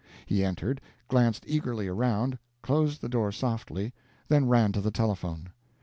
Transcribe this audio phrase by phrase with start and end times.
[0.25, 3.93] He entered, glanced eagerly around, closed the door softly,
[4.29, 5.49] then ran to the telephone.